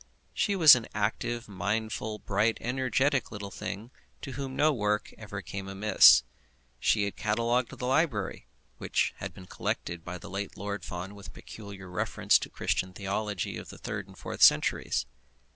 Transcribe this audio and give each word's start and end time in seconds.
She 0.33 0.55
was 0.55 0.73
an 0.73 0.87
active, 0.95 1.47
mindful, 1.47 2.17
bright, 2.17 2.57
energetic 2.59 3.31
little 3.31 3.51
thing 3.51 3.91
to 4.23 4.31
whom 4.31 4.55
no 4.55 4.73
work 4.73 5.13
ever 5.15 5.43
came 5.43 5.67
amiss. 5.67 6.23
She 6.79 7.03
had 7.03 7.15
catalogued 7.15 7.69
the 7.77 7.85
library, 7.85 8.47
which 8.79 9.13
had 9.17 9.31
been 9.31 9.45
collected 9.45 10.03
by 10.03 10.17
the 10.17 10.27
late 10.27 10.57
Lord 10.57 10.83
Fawn 10.83 11.13
with 11.13 11.33
peculiar 11.33 11.87
reference 11.87 12.39
to 12.39 12.49
the 12.49 12.53
Christian 12.55 12.93
theology 12.93 13.57
of 13.57 13.69
the 13.69 13.77
third 13.77 14.07
and 14.07 14.17
fourth 14.17 14.41
centuries. 14.41 15.05